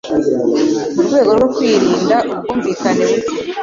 [0.95, 3.35] Mu rwego rwo kwirinda ubwumvikane buke